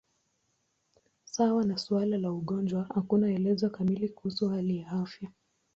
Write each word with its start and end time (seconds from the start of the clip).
Sawa 1.23 1.63
na 1.63 1.77
suala 1.77 2.17
la 2.17 2.31
ugonjwa, 2.31 2.83
hakuna 2.95 3.31
elezo 3.31 3.69
kamili 3.69 4.09
kuhusu 4.09 4.49
hali 4.49 4.77
ya 4.77 4.89
afya. 4.91 5.31